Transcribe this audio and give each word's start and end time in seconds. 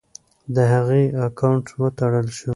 د 0.55 0.57
هغې 0.73 1.03
اکاونټ 1.25 1.65
وتړل 1.81 2.27
شو. 2.37 2.49